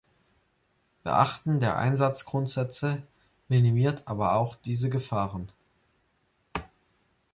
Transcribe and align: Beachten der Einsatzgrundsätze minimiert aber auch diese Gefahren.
Beachten 1.03 1.59
der 1.59 1.77
Einsatzgrundsätze 1.77 3.03
minimiert 3.49 4.01
aber 4.07 4.33
auch 4.33 4.55
diese 4.55 4.89
Gefahren. 4.89 5.51